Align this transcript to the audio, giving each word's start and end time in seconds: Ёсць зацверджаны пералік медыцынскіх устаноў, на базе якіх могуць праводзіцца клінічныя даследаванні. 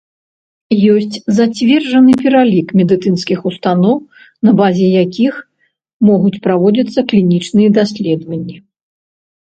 Ёсць 0.93 1.17
зацверджаны 1.39 2.13
пералік 2.21 2.67
медыцынскіх 2.79 3.39
устаноў, 3.51 3.95
на 4.49 4.53
базе 4.61 4.87
якіх 5.05 5.33
могуць 6.11 6.35
праводзіцца 6.47 6.99
клінічныя 7.13 7.69
даследаванні. 7.77 8.57